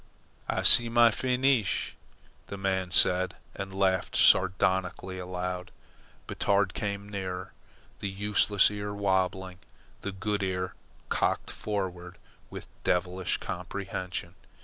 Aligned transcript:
"Ah 0.49 0.63
see 0.63 0.89
my 0.89 1.11
feenish," 1.11 1.93
the 2.47 2.57
man 2.57 2.89
said, 2.89 3.35
and 3.53 3.71
laughed 3.71 4.15
sardonically 4.15 5.19
aloud. 5.19 5.69
Batard 6.25 6.73
came 6.73 7.07
nearer, 7.07 7.53
the 7.99 8.09
useless 8.09 8.71
ear 8.71 8.95
wabbling, 8.95 9.59
the 10.01 10.11
good 10.11 10.41
ear 10.41 10.73
cocked 11.09 11.51
forward 11.51 12.17
with 12.49 12.67
devilish 12.83 13.37
comprehension. 13.37 14.33